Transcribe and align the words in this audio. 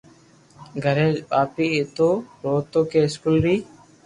گھري 0.83 1.07
وائيين 1.29 1.73
ايتو 1.75 2.09
روتو 2.43 2.79
ڪي 2.89 2.99
اسڪول 3.07 3.35
ري 3.45 3.55